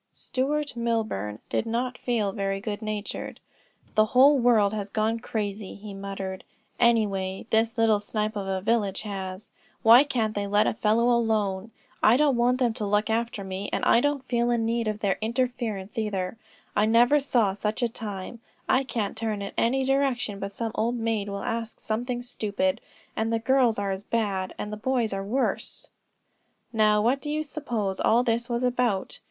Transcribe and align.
Stuart 0.11 0.75
Milburn 0.75 1.37
did 1.47 1.67
not 1.67 1.95
feel 1.95 2.31
very 2.31 2.59
good 2.59 2.81
natured. 2.81 3.39
"The 3.93 4.05
whole 4.17 4.39
world 4.39 4.73
has 4.73 4.89
gone 4.89 5.19
crazy," 5.19 5.75
he 5.75 5.93
muttered; 5.93 6.43
"anyway 6.79 7.45
this 7.51 7.77
little 7.77 7.99
snipe 7.99 8.35
of 8.35 8.47
a 8.47 8.61
village 8.61 9.03
has. 9.03 9.51
Why 9.83 10.03
can't 10.03 10.33
they 10.33 10.47
let 10.47 10.65
a 10.65 10.73
fellow 10.73 11.11
alone? 11.11 11.69
I 12.01 12.17
don't 12.17 12.35
want 12.35 12.57
them 12.57 12.73
to 12.73 12.85
look 12.87 13.11
after 13.11 13.43
me, 13.43 13.69
and 13.71 13.85
I 13.85 14.01
don't 14.01 14.25
feel 14.25 14.49
in 14.49 14.65
need 14.65 14.87
of 14.87 15.01
their 15.01 15.19
interference 15.21 15.99
either. 15.99 16.35
I 16.75 16.87
never 16.87 17.19
saw 17.19 17.53
such 17.53 17.83
a 17.83 17.87
time; 17.87 18.39
I 18.67 18.83
can't 18.83 19.15
turn 19.15 19.43
in 19.43 19.51
any 19.55 19.83
direction 19.85 20.39
but 20.39 20.51
some 20.51 20.71
old 20.73 20.95
maid 20.95 21.29
will 21.29 21.43
ask 21.43 21.77
me 21.77 21.81
something 21.81 22.21
stupid; 22.23 22.81
and 23.15 23.31
the 23.31 23.37
girls 23.37 23.77
are 23.77 23.91
as 23.91 24.01
bad, 24.03 24.55
and 24.57 24.73
the 24.73 24.77
boys 24.77 25.13
are 25.13 25.23
worse." 25.23 25.89
Now, 26.73 27.03
what 27.03 27.21
do 27.21 27.29
you 27.29 27.43
suppose 27.43 27.99
all 27.99 28.23
this 28.23 28.49
was 28.49 28.63
about? 28.63 29.19